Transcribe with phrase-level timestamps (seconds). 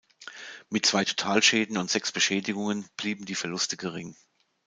[0.71, 4.15] Mit zwei Totalschäden und sechs Beschädigungen blieben die Verluste gering.